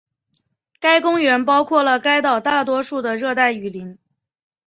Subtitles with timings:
[0.79, 3.99] 该公园包括了该岛绝大多数的热带雨林。